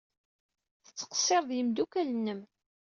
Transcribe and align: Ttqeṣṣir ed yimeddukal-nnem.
Ttqeṣṣir 0.87 1.41
ed 1.45 1.51
yimeddukal-nnem. 1.53 2.41